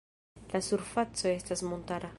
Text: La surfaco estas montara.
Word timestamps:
La 0.55 0.61
surfaco 0.69 1.29
estas 1.35 1.65
montara. 1.73 2.09